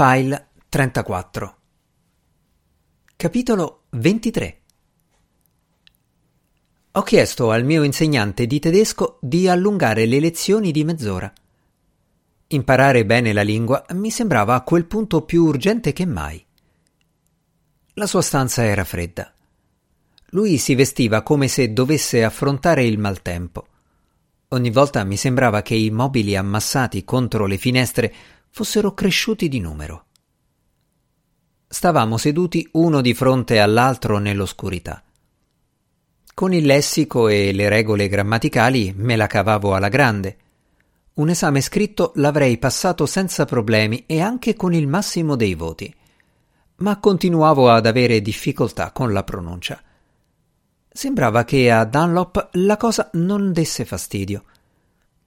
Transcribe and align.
File 0.00 0.50
34 0.68 1.56
Capitolo 3.16 3.82
23 3.90 4.60
Ho 6.92 7.02
chiesto 7.02 7.50
al 7.50 7.64
mio 7.64 7.82
insegnante 7.82 8.46
di 8.46 8.60
tedesco 8.60 9.18
di 9.20 9.48
allungare 9.48 10.06
le 10.06 10.20
lezioni 10.20 10.70
di 10.70 10.84
mezz'ora. 10.84 11.32
Imparare 12.46 13.04
bene 13.06 13.32
la 13.32 13.42
lingua 13.42 13.84
mi 13.94 14.12
sembrava 14.12 14.54
a 14.54 14.62
quel 14.62 14.84
punto 14.84 15.22
più 15.22 15.42
urgente 15.46 15.92
che 15.92 16.06
mai. 16.06 16.46
La 17.94 18.06
sua 18.06 18.22
stanza 18.22 18.62
era 18.62 18.84
fredda. 18.84 19.34
Lui 20.26 20.58
si 20.58 20.76
vestiva 20.76 21.22
come 21.22 21.48
se 21.48 21.72
dovesse 21.72 22.22
affrontare 22.22 22.84
il 22.84 23.00
maltempo. 23.00 23.66
Ogni 24.50 24.70
volta 24.70 25.02
mi 25.02 25.16
sembrava 25.16 25.60
che 25.62 25.74
i 25.74 25.90
mobili 25.90 26.36
ammassati 26.36 27.02
contro 27.02 27.46
le 27.46 27.58
finestre 27.58 28.14
fossero 28.50 28.94
cresciuti 28.94 29.48
di 29.48 29.60
numero. 29.60 30.04
Stavamo 31.66 32.16
seduti 32.16 32.66
uno 32.72 33.00
di 33.00 33.12
fronte 33.12 33.60
all'altro 33.60 34.18
nell'oscurità. 34.18 35.02
Con 36.32 36.54
il 36.54 36.64
lessico 36.64 37.28
e 37.28 37.52
le 37.52 37.68
regole 37.68 38.08
grammaticali 38.08 38.94
me 38.96 39.16
la 39.16 39.26
cavavo 39.26 39.74
alla 39.74 39.88
grande. 39.88 40.36
Un 41.14 41.30
esame 41.30 41.60
scritto 41.60 42.12
l'avrei 42.14 42.58
passato 42.58 43.06
senza 43.06 43.44
problemi 43.44 44.04
e 44.06 44.20
anche 44.20 44.54
con 44.54 44.72
il 44.72 44.86
massimo 44.86 45.34
dei 45.34 45.54
voti. 45.54 45.92
Ma 46.76 46.98
continuavo 46.98 47.70
ad 47.70 47.86
avere 47.86 48.22
difficoltà 48.22 48.92
con 48.92 49.12
la 49.12 49.24
pronuncia. 49.24 49.82
Sembrava 50.88 51.44
che 51.44 51.70
a 51.70 51.84
Dunlop 51.84 52.50
la 52.52 52.76
cosa 52.76 53.10
non 53.14 53.52
desse 53.52 53.84
fastidio. 53.84 54.44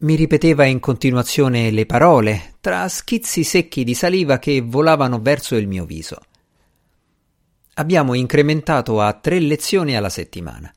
Mi 0.01 0.15
ripeteva 0.15 0.65
in 0.65 0.79
continuazione 0.79 1.69
le 1.69 1.85
parole, 1.85 2.55
tra 2.59 2.87
schizzi 2.87 3.43
secchi 3.43 3.83
di 3.83 3.93
saliva 3.93 4.39
che 4.39 4.59
volavano 4.59 5.19
verso 5.19 5.55
il 5.55 5.67
mio 5.67 5.85
viso. 5.85 6.17
Abbiamo 7.75 8.15
incrementato 8.15 8.99
a 8.99 9.13
tre 9.13 9.39
lezioni 9.39 9.95
alla 9.95 10.09
settimana. 10.09 10.73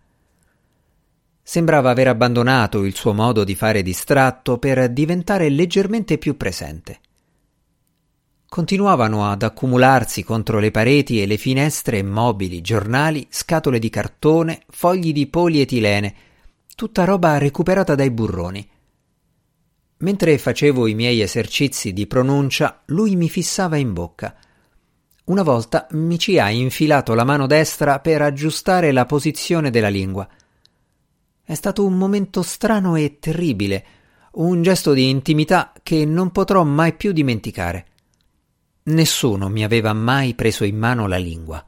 Sembrava 1.42 1.88
aver 1.88 2.08
abbandonato 2.08 2.84
il 2.84 2.94
suo 2.94 3.14
modo 3.14 3.44
di 3.44 3.54
fare 3.54 3.80
distratto 3.80 4.58
per 4.58 4.90
diventare 4.90 5.48
leggermente 5.48 6.18
più 6.18 6.36
presente. 6.36 7.00
Continuavano 8.46 9.30
ad 9.30 9.42
accumularsi 9.42 10.22
contro 10.22 10.58
le 10.58 10.70
pareti 10.70 11.22
e 11.22 11.27
le 11.27 11.38
finestre 11.38 12.02
mobili, 12.02 12.60
giornali, 12.60 13.27
scatole 13.30 13.78
di 13.78 13.88
cartone, 13.88 14.64
fogli 14.68 15.14
di 15.14 15.27
polietilene, 15.27 16.14
tutta 16.74 17.04
roba 17.04 17.38
recuperata 17.38 17.94
dai 17.94 18.10
burroni. 18.10 18.68
Mentre 19.98 20.38
facevo 20.38 20.86
i 20.86 20.94
miei 20.94 21.20
esercizi 21.20 21.92
di 21.92 22.06
pronuncia, 22.06 22.82
lui 22.86 23.16
mi 23.16 23.28
fissava 23.28 23.76
in 23.76 23.92
bocca. 23.92 24.36
Una 25.24 25.42
volta 25.42 25.86
mi 25.92 26.18
ci 26.18 26.38
ha 26.38 26.50
infilato 26.50 27.14
la 27.14 27.24
mano 27.24 27.46
destra 27.46 28.00
per 28.00 28.20
aggiustare 28.20 28.92
la 28.92 29.06
posizione 29.06 29.70
della 29.70 29.88
lingua. 29.88 30.28
È 31.42 31.54
stato 31.54 31.84
un 31.84 31.96
momento 31.96 32.42
strano 32.42 32.96
e 32.96 33.18
terribile, 33.18 33.86
un 34.32 34.62
gesto 34.62 34.92
di 34.92 35.08
intimità 35.08 35.72
che 35.82 36.04
non 36.04 36.30
potrò 36.32 36.64
mai 36.64 36.94
più 36.94 37.12
dimenticare. 37.12 37.86
Nessuno 38.84 39.48
mi 39.48 39.64
aveva 39.64 39.92
mai 39.92 40.34
preso 40.34 40.64
in 40.64 40.76
mano 40.76 41.06
la 41.06 41.16
lingua. 41.16 41.64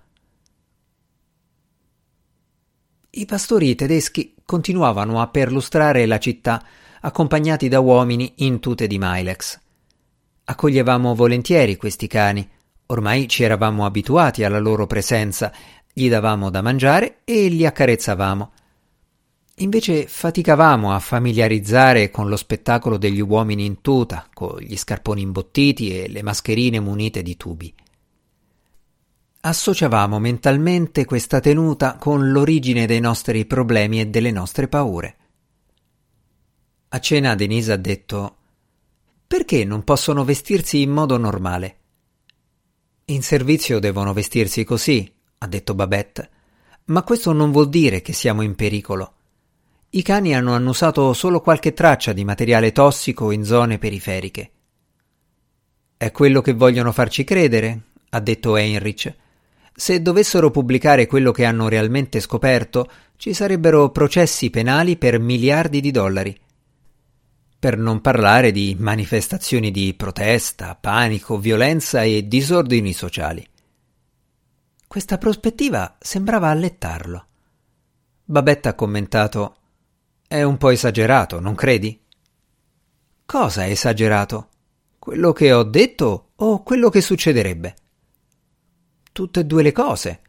I 3.11 3.25
pastori 3.25 3.75
tedeschi 3.75 4.35
continuavano 4.45 5.23
a 5.23 5.29
perlustrare 5.29 6.05
la 6.05 6.19
città 6.19 6.63
accompagnati 7.01 7.69
da 7.69 7.81
uomini 7.81 8.33
in 8.37 8.61
tute 8.61 8.87
di 8.87 8.99
Milex. 8.99 9.59
Accoglievamo 10.45 11.15
volentieri 11.15 11.77
questi 11.77 12.07
cani, 12.07 12.49
ormai 12.87 13.29
ci 13.29 13.43
eravamo 13.43 13.85
abituati 13.85 14.45
alla 14.45 14.61
loro 14.61 14.87
presenza, 14.87 15.53
gli 15.93 16.09
davamo 16.09 16.51
da 16.51 16.63
mangiare 16.63 17.19
e 17.25 17.49
li 17.49 17.67
accarezzavamo. 17.67 18.53
Invece 19.61 20.07
faticavamo 20.07 20.93
a 20.93 20.99
familiarizzare 20.99 22.11
con 22.11 22.29
lo 22.29 22.37
spettacolo 22.37 22.99
degli 22.99 23.21
uomini 23.21 23.65
in 23.65 23.81
tuta, 23.81 24.29
con 24.33 24.59
gli 24.61 24.77
scarponi 24.77 25.23
imbottiti 25.23 25.99
e 25.99 26.09
le 26.09 26.23
mascherine 26.23 26.79
munite 26.79 27.23
di 27.23 27.37
tubi. 27.37 27.75
Associavamo 29.41 30.19
mentalmente 30.19 31.05
questa 31.05 31.41
tenuta 31.41 31.97
con 31.97 32.31
l'origine 32.31 32.85
dei 32.85 33.01
nostri 33.01 33.47
problemi 33.47 34.01
e 34.01 34.07
delle 34.07 34.31
nostre 34.31 34.69
paure. 34.69 35.17
A 36.97 36.99
cena 36.99 37.35
Denise 37.35 37.73
ha 37.73 37.77
detto 37.77 38.37
Perché 39.27 39.67
non 39.67 39.85
possono 39.85 40.25
vestirsi 40.25 40.81
in 40.81 40.89
modo 40.89 41.19
normale? 41.19 41.77
In 43.07 43.23
servizio 43.23 43.79
devono 43.81 44.15
vestirsi 44.15 44.65
così, 44.65 45.13
ha 45.37 45.47
detto 45.47 45.75
Babette, 45.75 46.31
ma 46.85 47.03
questo 47.03 47.33
non 47.33 47.53
vuol 47.53 47.69
dire 47.69 48.01
che 48.01 48.15
siamo 48.15 48.41
in 48.41 48.55
pericolo. 48.55 49.13
I 49.91 50.01
cani 50.01 50.35
hanno 50.35 50.55
annusato 50.55 51.13
solo 51.13 51.43
qualche 51.43 51.75
traccia 51.75 52.15
di 52.15 52.25
materiale 52.25 52.73
tossico 52.73 53.31
in 53.31 53.45
zone 53.45 53.77
periferiche. 53.77 54.51
È 55.99 56.11
quello 56.11 56.41
che 56.41 56.55
vogliono 56.55 56.93
farci 56.93 57.25
credere, 57.25 57.81
ha 58.09 58.21
detto 58.21 58.57
Heinrich. 58.57 59.15
Se 59.75 60.01
dovessero 60.01 60.51
pubblicare 60.51 61.07
quello 61.07 61.31
che 61.31 61.45
hanno 61.45 61.69
realmente 61.69 62.21
scoperto, 62.21 62.91
ci 63.19 63.35
sarebbero 63.35 63.91
processi 63.91 64.49
penali 64.49 64.97
per 64.97 65.21
miliardi 65.21 65.83
di 65.83 65.91
dollari 65.91 66.41
per 67.59 67.79
non 67.79 68.01
parlare 68.01 68.53
di 68.53 68.77
manifestazioni 68.79 69.71
di 69.71 69.95
protesta, 69.95 70.75
panico, 70.75 71.39
violenza 71.39 72.03
e 72.03 72.29
disordini 72.29 72.93
sociali. 72.93 73.47
Questa 74.87 75.19
prospettiva 75.19 75.97
sembrava 75.99 76.49
allettarlo. 76.49 77.27
Babette 78.25 78.69
ha 78.69 78.75
commentato 78.75 79.57
È 80.27 80.43
un 80.43 80.57
po' 80.59 80.71
esagerato, 80.71 81.41
non 81.41 81.55
credi? 81.55 82.01
Cosa 83.25 83.65
è 83.65 83.71
esagerato? 83.71 84.49
Quello 84.99 85.33
che 85.33 85.53
ho 85.53 85.63
detto 85.63 86.31
o 86.37 86.63
quello 86.63 86.91
che 86.91 87.01
succederebbe? 87.01 87.75
Tutte 89.13 89.41
e 89.41 89.45
due 89.45 89.63
le 89.63 89.73
cose. 89.73 90.21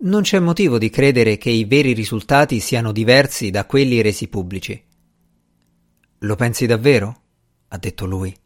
Non 0.00 0.22
c'è 0.22 0.38
motivo 0.38 0.78
di 0.78 0.88
credere 0.88 1.36
che 1.36 1.50
i 1.50 1.64
veri 1.64 1.92
risultati 1.92 2.60
siano 2.60 2.92
diversi 2.92 3.50
da 3.50 3.66
quelli 3.66 4.00
resi 4.00 4.28
pubblici. 4.28 4.82
Lo 6.20 6.36
pensi 6.36 6.66
davvero? 6.66 7.22
ha 7.68 7.78
detto 7.78 8.04
lui. 8.04 8.36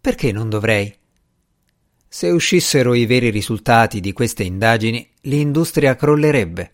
Perché 0.00 0.32
non 0.32 0.48
dovrei? 0.48 0.94
Se 2.08 2.30
uscissero 2.30 2.94
i 2.94 3.06
veri 3.06 3.30
risultati 3.30 4.00
di 4.00 4.12
queste 4.12 4.44
indagini, 4.44 5.06
l'industria 5.22 5.96
crollerebbe. 5.96 6.72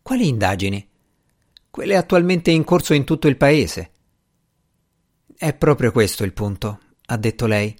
Quali 0.00 0.28
indagini? 0.28 0.88
Quelle 1.70 1.96
attualmente 1.96 2.50
in 2.50 2.64
corso 2.64 2.94
in 2.94 3.04
tutto 3.04 3.28
il 3.28 3.36
paese. 3.36 3.90
È 5.36 5.52
proprio 5.54 5.92
questo 5.92 6.24
il 6.24 6.32
punto, 6.32 6.80
ha 7.06 7.16
detto 7.16 7.46
lei. 7.46 7.76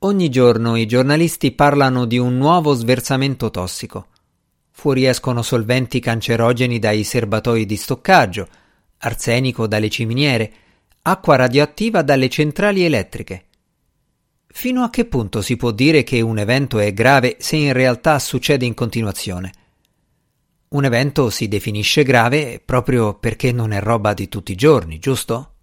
Ogni 0.00 0.30
giorno 0.30 0.76
i 0.76 0.86
giornalisti 0.86 1.52
parlano 1.52 2.06
di 2.06 2.18
un 2.18 2.36
nuovo 2.36 2.74
sversamento 2.74 3.50
tossico. 3.50 4.08
Fuoriescono 4.70 5.42
solventi 5.42 6.00
cancerogeni 6.00 6.78
dai 6.78 7.04
serbatoi 7.04 7.64
di 7.66 7.76
stoccaggio, 7.76 8.48
arsenico 9.04 9.66
dalle 9.66 9.90
ciminiere, 9.90 10.52
acqua 11.02 11.36
radioattiva 11.36 12.02
dalle 12.02 12.28
centrali 12.28 12.84
elettriche. 12.84 13.46
Fino 14.46 14.82
a 14.82 14.90
che 14.90 15.04
punto 15.04 15.42
si 15.42 15.56
può 15.56 15.70
dire 15.70 16.02
che 16.02 16.20
un 16.20 16.38
evento 16.38 16.78
è 16.78 16.92
grave 16.92 17.36
se 17.40 17.56
in 17.56 17.72
realtà 17.72 18.18
succede 18.18 18.64
in 18.64 18.74
continuazione? 18.74 19.52
Un 20.68 20.84
evento 20.84 21.28
si 21.30 21.48
definisce 21.48 22.02
grave 22.02 22.60
proprio 22.64 23.14
perché 23.14 23.52
non 23.52 23.72
è 23.72 23.80
roba 23.80 24.14
di 24.14 24.28
tutti 24.28 24.52
i 24.52 24.56
giorni, 24.56 24.98
giusto? 24.98 25.54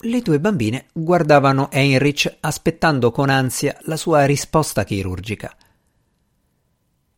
Le 0.00 0.20
due 0.20 0.38
bambine 0.38 0.86
guardavano 0.92 1.70
Heinrich 1.70 2.36
aspettando 2.40 3.10
con 3.10 3.30
ansia 3.30 3.76
la 3.82 3.96
sua 3.96 4.26
risposta 4.26 4.84
chirurgica. 4.84 5.56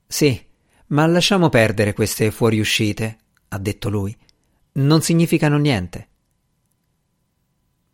Sì, 0.06 0.40
ma 0.86 1.06
lasciamo 1.06 1.48
perdere 1.48 1.92
queste 1.92 2.30
fuoriuscite, 2.30 3.18
ha 3.48 3.58
detto 3.58 3.88
lui, 3.88 4.16
non 4.72 5.00
significano 5.02 5.56
niente. 5.58 6.08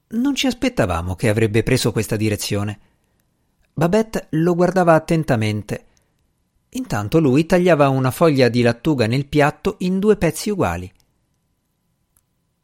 Non 0.08 0.34
ci 0.34 0.46
aspettavamo 0.46 1.14
che 1.14 1.28
avrebbe 1.28 1.62
preso 1.62 1.92
questa 1.92 2.16
direzione. 2.16 2.78
Babette 3.72 4.28
lo 4.30 4.54
guardava 4.54 4.94
attentamente. 4.94 5.86
Intanto 6.70 7.20
lui 7.20 7.46
tagliava 7.46 7.88
una 7.88 8.10
foglia 8.10 8.48
di 8.48 8.62
lattuga 8.62 9.06
nel 9.06 9.26
piatto 9.26 9.76
in 9.78 9.98
due 9.98 10.16
pezzi 10.16 10.50
uguali. 10.50 10.92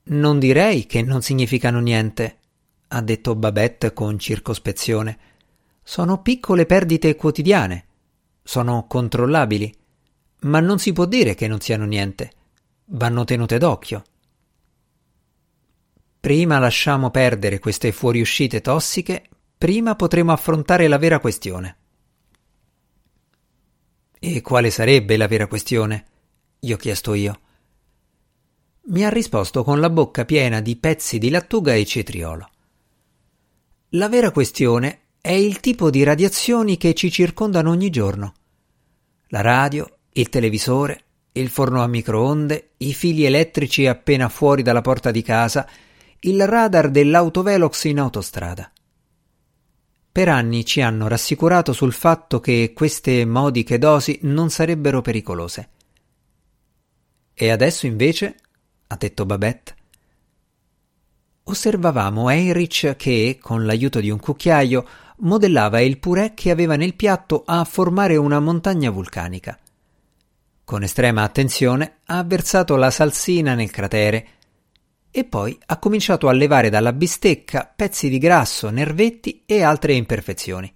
Non 0.02 0.38
direi 0.38 0.86
che 0.86 1.02
non 1.02 1.22
significano 1.22 1.80
niente, 1.80 2.38
ha 2.88 3.00
detto 3.02 3.36
Babette 3.36 3.92
con 3.92 4.18
circospezione. 4.18 5.18
Sono 5.82 6.20
piccole 6.22 6.66
perdite 6.66 7.16
quotidiane. 7.16 7.86
Sono 8.42 8.86
controllabili. 8.86 9.72
Ma 10.42 10.60
non 10.60 10.78
si 10.78 10.92
può 10.92 11.04
dire 11.04 11.34
che 11.34 11.46
non 11.46 11.60
siano 11.60 11.84
niente 11.84 12.32
vanno 12.90 13.24
tenute 13.24 13.58
d'occhio. 13.58 14.04
Prima 16.20 16.58
lasciamo 16.58 17.10
perdere 17.10 17.58
queste 17.58 17.92
fuoriuscite 17.92 18.60
tossiche, 18.60 19.28
prima 19.56 19.96
potremo 19.96 20.32
affrontare 20.32 20.86
la 20.88 20.98
vera 20.98 21.18
questione. 21.18 21.76
E 24.18 24.42
quale 24.42 24.70
sarebbe 24.70 25.16
la 25.16 25.26
vera 25.26 25.46
questione? 25.46 26.06
gli 26.58 26.72
ho 26.72 26.76
chiesto 26.76 27.14
io. 27.14 27.40
Mi 28.88 29.04
ha 29.04 29.08
risposto 29.08 29.64
con 29.64 29.80
la 29.80 29.88
bocca 29.88 30.26
piena 30.26 30.60
di 30.60 30.76
pezzi 30.76 31.18
di 31.18 31.30
lattuga 31.30 31.74
e 31.74 31.86
cetriolo. 31.86 32.50
La 33.90 34.08
vera 34.08 34.30
questione 34.30 35.00
è 35.20 35.32
il 35.32 35.60
tipo 35.60 35.90
di 35.90 36.02
radiazioni 36.02 36.76
che 36.76 36.92
ci 36.92 37.10
circondano 37.10 37.70
ogni 37.70 37.88
giorno. 37.88 38.34
La 39.28 39.40
radio, 39.40 39.98
il 40.12 40.28
televisore, 40.28 41.04
il 41.32 41.48
forno 41.48 41.82
a 41.82 41.86
microonde, 41.86 42.70
i 42.78 42.92
fili 42.92 43.24
elettrici 43.24 43.86
appena 43.86 44.28
fuori 44.28 44.62
dalla 44.62 44.80
porta 44.80 45.10
di 45.10 45.22
casa, 45.22 45.68
il 46.20 46.46
radar 46.46 46.90
dell'autovelox 46.90 47.84
in 47.84 48.00
autostrada. 48.00 48.70
Per 50.12 50.28
anni 50.28 50.64
ci 50.64 50.80
hanno 50.80 51.06
rassicurato 51.06 51.72
sul 51.72 51.92
fatto 51.92 52.40
che 52.40 52.72
queste 52.74 53.24
modiche 53.24 53.78
dosi 53.78 54.18
non 54.22 54.50
sarebbero 54.50 55.02
pericolose. 55.02 55.68
E 57.32 57.50
adesso 57.50 57.86
invece, 57.86 58.34
ha 58.88 58.96
detto 58.96 59.24
Babette, 59.24 59.74
osservavamo 61.44 62.28
Heinrich 62.28 62.96
che, 62.96 63.38
con 63.40 63.64
l'aiuto 63.64 64.00
di 64.00 64.10
un 64.10 64.18
cucchiaio, 64.18 64.86
modellava 65.18 65.80
il 65.80 65.98
purè 65.98 66.34
che 66.34 66.50
aveva 66.50 66.76
nel 66.76 66.94
piatto 66.94 67.44
a 67.46 67.64
formare 67.64 68.16
una 68.16 68.40
montagna 68.40 68.90
vulcanica. 68.90 69.58
Con 70.70 70.84
estrema 70.84 71.24
attenzione 71.24 71.96
ha 72.04 72.22
versato 72.22 72.76
la 72.76 72.92
salsina 72.92 73.54
nel 73.54 73.72
cratere 73.72 74.26
e 75.10 75.24
poi 75.24 75.58
ha 75.66 75.78
cominciato 75.80 76.28
a 76.28 76.32
levare 76.32 76.70
dalla 76.70 76.92
bistecca 76.92 77.72
pezzi 77.74 78.08
di 78.08 78.18
grasso, 78.18 78.70
nervetti 78.70 79.42
e 79.46 79.64
altre 79.64 79.94
imperfezioni. 79.94 80.72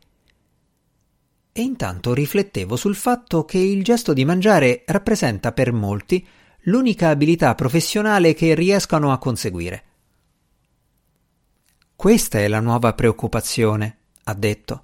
E 1.53 1.63
intanto 1.63 2.13
riflettevo 2.13 2.75
sul 2.75 2.97
fatto 2.97 3.45
che 3.45 3.59
il 3.59 3.85
gesto 3.85 4.13
di 4.13 4.25
mangiare 4.25 4.83
rappresenta 4.85 5.53
per 5.53 5.71
molti 5.71 6.27
l'unica 6.63 7.11
abilità 7.11 7.55
professionale 7.55 8.35
che 8.35 8.53
riescano 8.57 9.13
a 9.13 9.19
conseguire. 9.19 9.85
Questa 11.95 12.41
è 12.41 12.49
la 12.49 12.59
nuova 12.59 12.95
preoccupazione, 12.95 13.99
ha 14.25 14.35
detto. 14.35 14.83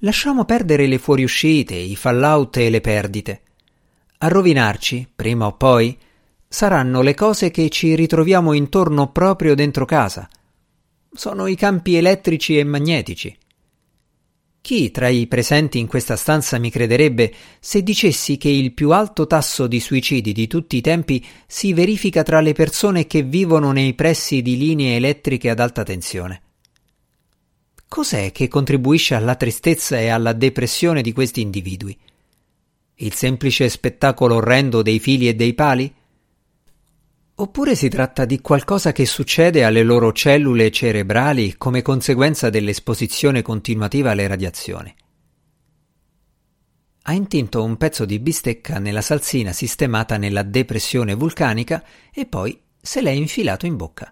Lasciamo 0.00 0.44
perdere 0.44 0.86
le 0.86 0.98
fuoriuscite, 0.98 1.74
i 1.74 1.96
fallout 1.96 2.58
e 2.58 2.68
le 2.68 2.82
perdite. 2.82 3.40
A 4.18 4.28
rovinarci, 4.28 5.06
prima 5.14 5.46
o 5.46 5.56
poi, 5.56 5.96
saranno 6.48 7.02
le 7.02 7.14
cose 7.14 7.50
che 7.50 7.68
ci 7.68 7.94
ritroviamo 7.94 8.54
intorno 8.54 9.12
proprio 9.12 9.54
dentro 9.54 9.84
casa. 9.84 10.28
Sono 11.12 11.46
i 11.46 11.54
campi 11.54 11.96
elettrici 11.96 12.58
e 12.58 12.64
magnetici. 12.64 13.36
Chi 14.62 14.90
tra 14.90 15.08
i 15.08 15.26
presenti 15.26 15.78
in 15.78 15.86
questa 15.86 16.16
stanza 16.16 16.58
mi 16.58 16.70
crederebbe 16.70 17.32
se 17.60 17.82
dicessi 17.82 18.36
che 18.36 18.48
il 18.48 18.72
più 18.72 18.90
alto 18.90 19.26
tasso 19.26 19.66
di 19.66 19.78
suicidi 19.80 20.32
di 20.32 20.46
tutti 20.46 20.76
i 20.76 20.80
tempi 20.80 21.24
si 21.46 21.72
verifica 21.72 22.22
tra 22.22 22.40
le 22.40 22.52
persone 22.52 23.06
che 23.06 23.22
vivono 23.22 23.70
nei 23.70 23.94
pressi 23.94 24.42
di 24.42 24.56
linee 24.56 24.96
elettriche 24.96 25.50
ad 25.50 25.60
alta 25.60 25.84
tensione? 25.84 26.42
Cos'è 27.86 28.32
che 28.32 28.48
contribuisce 28.48 29.14
alla 29.14 29.36
tristezza 29.36 30.00
e 30.00 30.08
alla 30.08 30.32
depressione 30.32 31.00
di 31.00 31.12
questi 31.12 31.42
individui? 31.42 31.96
Il 32.98 33.12
semplice 33.12 33.68
spettacolo 33.68 34.36
orrendo 34.36 34.80
dei 34.80 34.98
fili 34.98 35.28
e 35.28 35.34
dei 35.34 35.52
pali? 35.52 35.94
Oppure 37.34 37.74
si 37.74 37.90
tratta 37.90 38.24
di 38.24 38.40
qualcosa 38.40 38.92
che 38.92 39.04
succede 39.04 39.64
alle 39.64 39.82
loro 39.82 40.12
cellule 40.12 40.70
cerebrali 40.70 41.56
come 41.58 41.82
conseguenza 41.82 42.48
dell'esposizione 42.48 43.42
continuativa 43.42 44.12
alle 44.12 44.26
radiazioni? 44.26 44.94
Ha 47.02 47.12
intinto 47.12 47.62
un 47.62 47.76
pezzo 47.76 48.06
di 48.06 48.18
bistecca 48.18 48.78
nella 48.78 49.02
salsina 49.02 49.52
sistemata 49.52 50.16
nella 50.16 50.42
depressione 50.42 51.12
vulcanica 51.12 51.84
e 52.10 52.24
poi 52.24 52.58
se 52.80 53.02
l'è 53.02 53.10
infilato 53.10 53.66
in 53.66 53.76
bocca. 53.76 54.10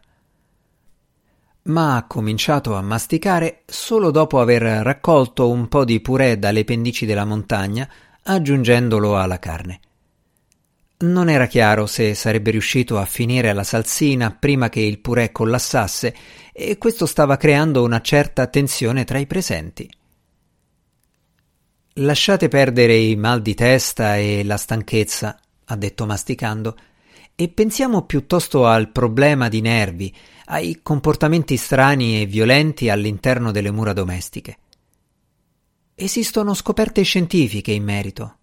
Ma 1.63 1.97
ha 1.97 2.07
cominciato 2.07 2.75
a 2.75 2.83
masticare 2.83 3.63
solo 3.65 4.11
dopo 4.11 4.41
aver 4.41 4.61
raccolto 4.61 5.49
un 5.49 5.69
po' 5.69 5.87
di 5.87 6.01
purè 6.01 6.39
dalle 6.39 6.65
pendici 6.65 7.07
della 7.07 7.25
montagna 7.25 7.89
aggiungendolo 8.27 9.19
alla 9.19 9.39
carne. 9.39 9.81
Non 10.97 11.29
era 11.29 11.47
chiaro 11.47 11.87
se 11.87 12.15
sarebbe 12.15 12.51
riuscito 12.51 12.99
a 12.99 13.05
finire 13.05 13.53
la 13.53 13.65
salsina 13.65 14.31
prima 14.31 14.69
che 14.71 14.81
il 14.81 15.01
purè 15.01 15.31
collassasse 15.33 16.15
e 16.53 16.79
questo 16.79 17.05
stava 17.05 17.37
creando 17.37 17.83
una 17.83 18.01
certa 18.01 18.47
tensione 18.47 19.05
tra 19.05 19.19
i 19.19 19.27
presenti. 19.27 19.91
Lasciate 21.99 22.49
perdere 22.49 22.97
i 22.97 23.15
mal 23.17 23.43
di 23.43 23.55
testa 23.55 24.17
e 24.17 24.43
la 24.45 24.57
stanchezza, 24.57 25.39
ha 25.67 25.77
detto 25.77 26.07
masticando, 26.07 26.77
e 27.37 27.49
pensiamo 27.49 28.03
piuttosto 28.03 28.67
al 28.67 28.91
problema 28.91 29.49
di 29.49 29.61
nervi, 29.61 30.15
ai 30.47 30.81
comportamenti 30.83 31.57
strani 31.57 32.23
e 32.23 32.27
violenti 32.27 32.89
all'interno 32.89 33.51
delle 33.51 33.71
mura 33.71 33.93
domestiche. 33.93 34.59
Esistono 35.97 36.55
scoperte 36.55 37.03
scientifiche 37.03 37.71
in 37.71 37.85
merito. 37.85 38.39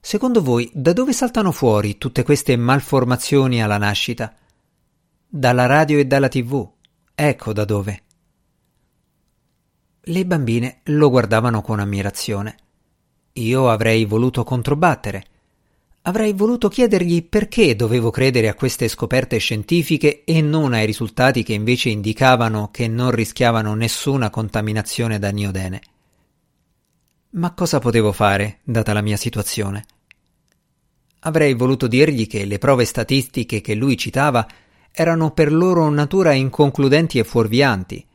Secondo 0.00 0.42
voi, 0.42 0.68
da 0.74 0.92
dove 0.92 1.12
saltano 1.12 1.52
fuori 1.52 1.96
tutte 1.96 2.24
queste 2.24 2.56
malformazioni 2.56 3.62
alla 3.62 3.78
nascita? 3.78 4.34
Dalla 5.28 5.66
radio 5.66 6.00
e 6.00 6.06
dalla 6.06 6.26
tv. 6.26 6.68
Ecco 7.14 7.52
da 7.52 7.64
dove. 7.64 8.02
Le 10.00 10.26
bambine 10.26 10.80
lo 10.86 11.08
guardavano 11.08 11.62
con 11.62 11.78
ammirazione. 11.78 12.56
Io 13.34 13.70
avrei 13.70 14.04
voluto 14.04 14.42
controbattere. 14.42 15.24
Avrei 16.02 16.32
voluto 16.32 16.68
chiedergli 16.68 17.22
perché 17.22 17.76
dovevo 17.76 18.10
credere 18.10 18.48
a 18.48 18.54
queste 18.54 18.88
scoperte 18.88 19.38
scientifiche 19.38 20.24
e 20.24 20.40
non 20.40 20.72
ai 20.72 20.86
risultati 20.86 21.44
che 21.44 21.52
invece 21.52 21.90
indicavano 21.90 22.70
che 22.72 22.88
non 22.88 23.12
rischiavano 23.12 23.74
nessuna 23.74 24.30
contaminazione 24.30 25.20
da 25.20 25.30
niodene. 25.30 25.80
Ma 27.36 27.52
cosa 27.52 27.80
potevo 27.80 28.12
fare, 28.12 28.60
data 28.64 28.94
la 28.94 29.02
mia 29.02 29.18
situazione? 29.18 29.84
Avrei 31.20 31.52
voluto 31.52 31.86
dirgli 31.86 32.26
che 32.26 32.46
le 32.46 32.56
prove 32.56 32.86
statistiche 32.86 33.60
che 33.60 33.74
lui 33.74 33.98
citava 33.98 34.46
erano 34.90 35.32
per 35.32 35.52
loro 35.52 35.90
natura 35.90 36.32
inconcludenti 36.32 37.18
e 37.18 37.24
fuorvianti. 37.24 38.06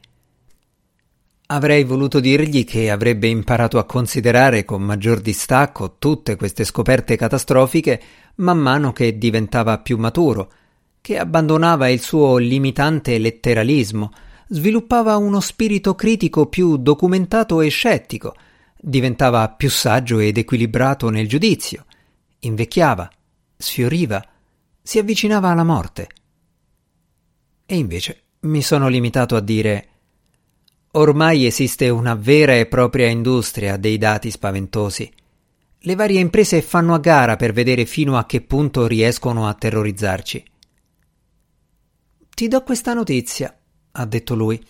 Avrei 1.47 1.83
voluto 1.83 2.19
dirgli 2.19 2.63
che 2.63 2.90
avrebbe 2.90 3.28
imparato 3.28 3.78
a 3.78 3.85
considerare 3.85 4.66
con 4.66 4.81
maggior 4.81 5.19
distacco 5.19 5.97
tutte 5.99 6.35
queste 6.35 6.63
scoperte 6.63 7.16
catastrofiche 7.16 8.01
man 8.37 8.57
mano 8.57 8.92
che 8.92 9.19
diventava 9.19 9.78
più 9.78 9.99
maturo, 9.99 10.51
che 10.99 11.19
abbandonava 11.19 11.90
il 11.90 12.01
suo 12.01 12.37
limitante 12.37 13.19
letteralismo, 13.19 14.11
sviluppava 14.47 15.16
uno 15.18 15.40
spirito 15.42 15.94
critico 15.94 16.47
più 16.47 16.78
documentato 16.78 17.61
e 17.61 17.69
scettico, 17.69 18.33
diventava 18.81 19.47
più 19.50 19.69
saggio 19.69 20.18
ed 20.19 20.38
equilibrato 20.38 21.09
nel 21.09 21.28
giudizio, 21.28 21.85
invecchiava, 22.40 23.09
sfioriva, 23.56 24.26
si 24.81 24.97
avvicinava 24.97 25.50
alla 25.50 25.64
morte. 25.64 26.09
E 27.66 27.78
invece 27.78 28.23
mi 28.42 28.61
sono 28.61 28.88
limitato 28.88 29.35
a 29.35 29.40
dire 29.40 29.88
Ormai 30.94 31.45
esiste 31.45 31.88
una 31.88 32.16
vera 32.16 32.54
e 32.56 32.66
propria 32.66 33.07
industria 33.07 33.78
dei 33.78 33.97
dati 33.97 34.30
spaventosi. 34.30 35.09
Le 35.83 35.95
varie 35.95 36.19
imprese 36.19 36.61
fanno 36.61 36.94
a 36.94 37.00
gara 37.00 37.38
per 37.38 37.54
vedere 37.54 37.85
fino 37.85 38.18
a 38.18 38.26
che 38.26 38.42
punto 38.42 38.88
riescono 38.88 39.47
a 39.47 39.54
terrorizzarci. 39.54 40.44
Ti 42.35 42.47
do 42.47 42.64
questa 42.64 42.94
notizia, 42.94 43.57
ha 43.92 44.06
detto 44.06 44.35
lui. 44.35 44.61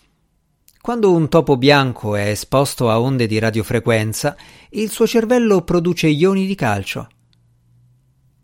Quando 0.82 1.12
un 1.12 1.28
topo 1.28 1.56
bianco 1.56 2.16
è 2.16 2.26
esposto 2.26 2.90
a 2.90 2.98
onde 2.98 3.28
di 3.28 3.38
radiofrequenza, 3.38 4.36
il 4.70 4.90
suo 4.90 5.06
cervello 5.06 5.62
produce 5.62 6.08
ioni 6.08 6.44
di 6.44 6.56
calcio. 6.56 7.08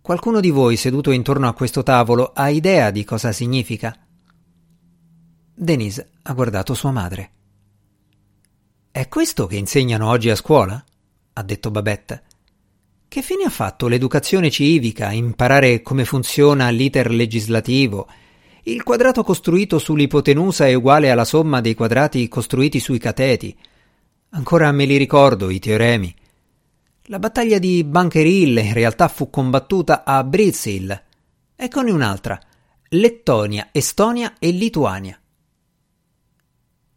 Qualcuno 0.00 0.38
di 0.38 0.50
voi 0.50 0.76
seduto 0.76 1.10
intorno 1.10 1.48
a 1.48 1.52
questo 1.52 1.82
tavolo 1.82 2.30
ha 2.32 2.48
idea 2.48 2.92
di 2.92 3.02
cosa 3.02 3.32
significa? 3.32 3.92
Denise 5.52 6.10
ha 6.22 6.32
guardato 6.32 6.74
sua 6.74 6.92
madre. 6.92 7.30
È 8.92 9.08
questo 9.08 9.48
che 9.48 9.56
insegnano 9.56 10.08
oggi 10.08 10.30
a 10.30 10.36
scuola? 10.36 10.84
ha 11.32 11.42
detto 11.42 11.72
Babette. 11.72 12.22
Che 13.08 13.20
fine 13.20 13.46
ha 13.46 13.50
fatto 13.50 13.88
l'educazione 13.88 14.48
civica, 14.48 15.10
imparare 15.10 15.82
come 15.82 16.04
funziona 16.04 16.68
l'iter 16.68 17.10
legislativo, 17.10 18.06
il 18.72 18.82
quadrato 18.82 19.22
costruito 19.22 19.78
sull'ipotenusa 19.78 20.66
è 20.66 20.74
uguale 20.74 21.10
alla 21.10 21.24
somma 21.24 21.60
dei 21.62 21.74
quadrati 21.74 22.28
costruiti 22.28 22.80
sui 22.80 22.98
cateti. 22.98 23.56
Ancora 24.30 24.70
me 24.72 24.84
li 24.84 24.98
ricordo 24.98 25.48
i 25.48 25.58
teoremi. 25.58 26.14
La 27.04 27.18
battaglia 27.18 27.58
di 27.58 27.82
Bunker 27.82 28.26
Hill 28.26 28.58
in 28.58 28.74
realtà 28.74 29.08
fu 29.08 29.30
combattuta 29.30 30.04
a 30.04 30.22
Briz 30.22 30.66
Hill. 30.66 31.02
Eccone 31.56 31.90
un'altra. 31.90 32.38
Lettonia, 32.90 33.68
Estonia 33.72 34.34
e 34.38 34.50
Lituania. 34.50 35.18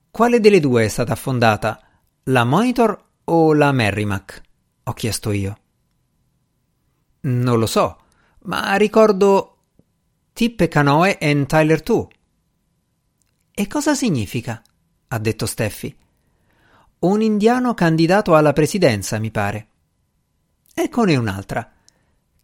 Quale 0.10 0.40
delle 0.42 0.60
due 0.60 0.84
è 0.84 0.88
stata 0.90 1.13
affondata? 1.13 1.82
La 2.24 2.44
Monitor 2.44 3.01
o 3.24 3.54
la 3.54 3.72
Merrimack? 3.72 4.42
ho 4.84 4.94
chiesto 4.94 5.32
io. 5.32 5.58
Non 7.22 7.60
lo 7.60 7.66
so, 7.66 7.98
ma 8.44 8.75
ricordo 8.75 9.50
Tippe 10.34 10.70
Canoe 10.70 11.18
e 11.18 11.46
Tyler 11.46 11.82
2. 11.82 12.08
E 13.54 13.68
cosa 13.68 13.94
significa? 13.94 14.62
ha 15.08 15.20
detto 15.20 15.46
Steffi. 15.46 15.96
Un 17.00 17.22
indiano 17.22 17.74
candidato 17.74 18.36
alla 18.36 18.54
presidenza, 18.54 19.20
mi 19.20 19.30
pare. 19.30 19.68
Eccone 20.74 21.16
un'altra. 21.16 21.70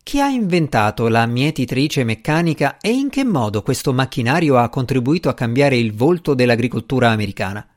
Chi 0.03 0.20
ha 0.20 0.27
inventato 0.27 1.08
la 1.08 1.25
mietitrice 1.25 2.03
meccanica 2.03 2.77
e 2.77 2.91
in 2.91 3.10
che 3.10 3.24
modo 3.24 3.63
questo 3.63 3.94
macchinario 3.94 4.58
ha 4.58 4.70
contribuito 4.70 5.29
a 5.29 5.34
cambiare 5.34 5.77
il 5.77 5.94
volto 5.94 6.34
dell'agricoltura 6.34 7.10
americana? 7.10 7.67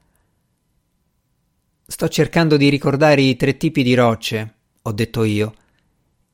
Sto 1.87 2.09
cercando 2.09 2.57
di 2.57 2.69
ricordare 2.69 3.23
i 3.23 3.37
tre 3.37 3.57
tipi 3.57 3.83
di 3.83 3.95
rocce, 3.95 4.55
ho 4.83 4.93
detto 4.93 5.25
io. 5.25 5.55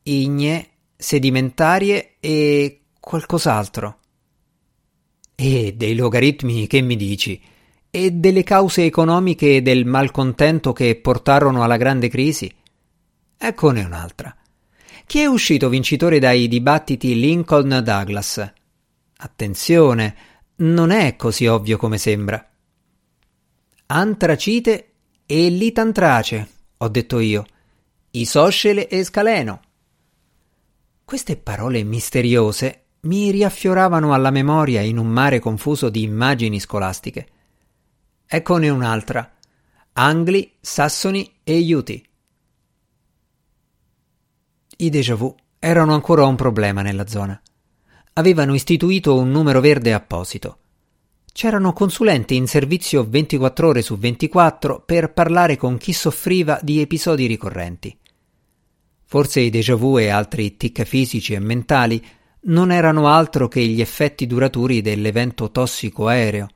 Igne, 0.02 0.68
sedimentarie 0.96 2.16
e 2.20 2.85
qualcos'altro. 3.06 3.98
E 5.36 5.74
dei 5.76 5.94
logaritmi 5.94 6.66
che 6.66 6.80
mi 6.80 6.96
dici? 6.96 7.40
E 7.88 8.10
delle 8.10 8.42
cause 8.42 8.84
economiche 8.84 9.62
del 9.62 9.86
malcontento 9.86 10.72
che 10.72 10.96
portarono 10.96 11.62
alla 11.62 11.76
grande 11.76 12.08
crisi? 12.08 12.52
Eccone 13.38 13.84
un'altra. 13.84 14.36
Chi 15.06 15.20
è 15.20 15.26
uscito 15.26 15.68
vincitore 15.68 16.18
dai 16.18 16.48
dibattiti 16.48 17.14
Lincoln-Douglas? 17.14 18.52
Attenzione, 19.18 20.16
non 20.56 20.90
è 20.90 21.14
così 21.14 21.46
ovvio 21.46 21.76
come 21.76 21.98
sembra. 21.98 22.44
Antracite 23.86 24.94
e 25.26 25.48
litantrace, 25.48 26.48
ho 26.76 26.88
detto 26.88 27.20
io. 27.20 27.46
Isoscele 28.10 28.88
e 28.88 29.04
scaleno. 29.04 29.60
Queste 31.04 31.36
parole 31.36 31.84
misteriose 31.84 32.80
mi 33.06 33.30
riaffioravano 33.30 34.12
alla 34.12 34.30
memoria 34.30 34.82
in 34.82 34.98
un 34.98 35.06
mare 35.06 35.38
confuso 35.38 35.88
di 35.88 36.02
immagini 36.02 36.60
scolastiche. 36.60 37.28
Eccone 38.26 38.68
un'altra. 38.68 39.32
Angli, 39.92 40.52
Sassoni 40.60 41.38
e 41.42 41.58
Iuti. 41.58 42.06
I 44.78 44.90
déjà 44.90 45.14
vu 45.14 45.34
erano 45.58 45.94
ancora 45.94 46.26
un 46.26 46.36
problema 46.36 46.82
nella 46.82 47.06
zona. 47.06 47.40
Avevano 48.14 48.54
istituito 48.54 49.16
un 49.16 49.30
numero 49.30 49.60
verde 49.60 49.94
apposito. 49.94 50.58
C'erano 51.32 51.72
consulenti 51.72 52.34
in 52.34 52.46
servizio 52.46 53.06
24 53.08 53.68
ore 53.68 53.82
su 53.82 53.96
24 53.96 54.82
per 54.84 55.12
parlare 55.12 55.56
con 55.56 55.76
chi 55.76 55.92
soffriva 55.92 56.58
di 56.62 56.80
episodi 56.80 57.26
ricorrenti. 57.26 57.96
Forse 59.04 59.40
i 59.40 59.50
déjà 59.50 59.76
vu 59.76 59.98
e 59.98 60.08
altri 60.08 60.56
tic 60.56 60.82
fisici 60.82 61.34
e 61.34 61.38
mentali 61.38 62.04
non 62.46 62.70
erano 62.70 63.08
altro 63.08 63.48
che 63.48 63.64
gli 63.64 63.80
effetti 63.80 64.26
duraturi 64.26 64.80
dell'evento 64.80 65.50
tossico 65.50 66.08
aereo. 66.08 66.48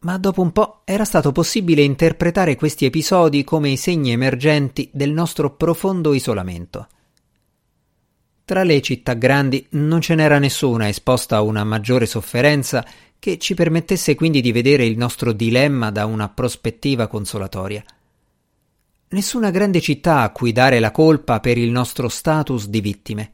Ma 0.00 0.18
dopo 0.18 0.42
un 0.42 0.52
po' 0.52 0.82
era 0.84 1.04
stato 1.04 1.32
possibile 1.32 1.82
interpretare 1.82 2.56
questi 2.56 2.84
episodi 2.84 3.42
come 3.42 3.70
i 3.70 3.76
segni 3.76 4.12
emergenti 4.12 4.90
del 4.92 5.12
nostro 5.12 5.54
profondo 5.54 6.12
isolamento. 6.12 6.88
Tra 8.44 8.62
le 8.62 8.82
città 8.82 9.14
grandi 9.14 9.66
non 9.70 10.02
ce 10.02 10.14
n'era 10.14 10.38
nessuna 10.38 10.88
esposta 10.88 11.36
a 11.36 11.42
una 11.42 11.64
maggiore 11.64 12.04
sofferenza 12.04 12.84
che 13.18 13.38
ci 13.38 13.54
permettesse 13.54 14.14
quindi 14.14 14.42
di 14.42 14.52
vedere 14.52 14.84
il 14.84 14.98
nostro 14.98 15.32
dilemma 15.32 15.90
da 15.90 16.04
una 16.04 16.28
prospettiva 16.28 17.06
consolatoria. 17.06 17.82
Nessuna 19.08 19.50
grande 19.50 19.80
città 19.80 20.20
a 20.20 20.30
cui 20.30 20.52
dare 20.52 20.78
la 20.78 20.90
colpa 20.90 21.40
per 21.40 21.56
il 21.56 21.70
nostro 21.70 22.08
status 22.08 22.66
di 22.66 22.80
vittime. 22.82 23.32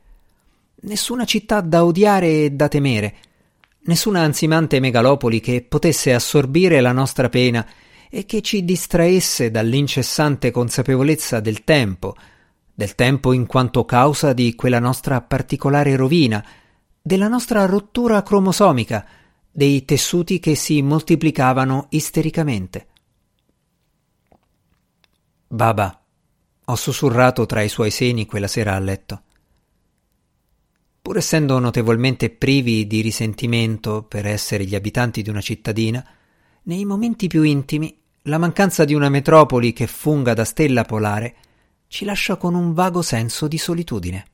Nessuna 0.82 1.26
città 1.26 1.60
da 1.60 1.84
odiare 1.84 2.44
e 2.44 2.50
da 2.52 2.68
temere. 2.68 3.16
Nessuna 3.82 4.20
ansimante 4.20 4.80
megalopoli 4.80 5.38
che 5.40 5.62
potesse 5.62 6.14
assorbire 6.14 6.80
la 6.80 6.92
nostra 6.92 7.28
pena 7.28 7.66
e 8.08 8.24
che 8.24 8.40
ci 8.40 8.64
distraesse 8.64 9.50
dall'incessante 9.50 10.50
consapevolezza 10.50 11.40
del 11.40 11.64
tempo, 11.64 12.14
del 12.72 12.94
tempo 12.94 13.32
in 13.32 13.46
quanto 13.46 13.84
causa 13.84 14.32
di 14.32 14.54
quella 14.54 14.78
nostra 14.78 15.20
particolare 15.20 15.96
rovina, 15.96 16.42
della 17.02 17.28
nostra 17.28 17.66
rottura 17.66 18.22
cromosomica, 18.22 19.06
dei 19.50 19.84
tessuti 19.84 20.40
che 20.40 20.54
si 20.54 20.80
moltiplicavano 20.80 21.88
istericamente. 21.90 22.86
Baba, 25.46 26.02
ho 26.64 26.74
sussurrato 26.74 27.44
tra 27.44 27.60
i 27.60 27.68
suoi 27.68 27.90
seni 27.90 28.24
quella 28.24 28.46
sera 28.46 28.74
a 28.74 28.78
letto. 28.78 29.22
Pur 31.10 31.18
essendo 31.18 31.58
notevolmente 31.58 32.30
privi 32.30 32.86
di 32.86 33.00
risentimento 33.00 34.04
per 34.04 34.26
essere 34.26 34.64
gli 34.64 34.76
abitanti 34.76 35.22
di 35.22 35.28
una 35.28 35.40
cittadina, 35.40 36.06
nei 36.62 36.84
momenti 36.84 37.26
più 37.26 37.42
intimi 37.42 37.92
la 38.22 38.38
mancanza 38.38 38.84
di 38.84 38.94
una 38.94 39.08
metropoli 39.08 39.72
che 39.72 39.88
funga 39.88 40.34
da 40.34 40.44
stella 40.44 40.84
polare 40.84 41.34
ci 41.88 42.04
lascia 42.04 42.36
con 42.36 42.54
un 42.54 42.74
vago 42.74 43.02
senso 43.02 43.48
di 43.48 43.58
solitudine. 43.58 44.24